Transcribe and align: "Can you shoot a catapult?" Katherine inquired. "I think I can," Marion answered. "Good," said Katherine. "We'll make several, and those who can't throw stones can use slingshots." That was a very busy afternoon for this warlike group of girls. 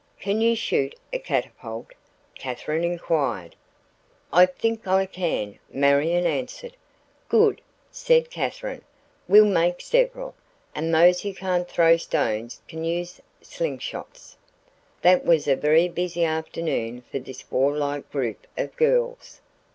"Can 0.19 0.41
you 0.41 0.55
shoot 0.55 0.95
a 1.13 1.19
catapult?" 1.19 1.93
Katherine 2.33 2.83
inquired. 2.83 3.55
"I 4.33 4.47
think 4.47 4.87
I 4.87 5.05
can," 5.05 5.59
Marion 5.69 6.25
answered. 6.25 6.75
"Good," 7.29 7.61
said 7.91 8.31
Katherine. 8.31 8.81
"We'll 9.27 9.45
make 9.45 9.79
several, 9.79 10.33
and 10.73 10.91
those 10.91 11.21
who 11.21 11.35
can't 11.35 11.69
throw 11.69 11.97
stones 11.97 12.63
can 12.67 12.83
use 12.83 13.21
slingshots." 13.43 14.37
That 15.03 15.23
was 15.23 15.47
a 15.47 15.55
very 15.55 15.87
busy 15.87 16.25
afternoon 16.25 17.03
for 17.11 17.19
this 17.19 17.45
warlike 17.51 18.11
group 18.11 18.47
of 18.57 18.75
girls. 18.77 19.39